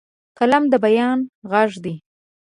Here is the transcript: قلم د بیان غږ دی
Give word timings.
قلم 0.37 0.63
د 0.71 0.73
بیان 0.85 1.19
غږ 1.51 1.71
دی 1.83 1.95